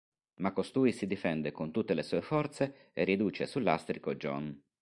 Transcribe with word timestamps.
Ma 0.37 0.51
costui 0.51 0.93
si 0.93 1.05
difende 1.05 1.51
con 1.51 1.69
tutte 1.69 1.93
le 1.93 2.01
sue 2.01 2.23
forze 2.23 2.89
e 2.91 3.03
riduce 3.03 3.45
sul 3.45 3.61
lastrico 3.61 4.15
John. 4.15 4.59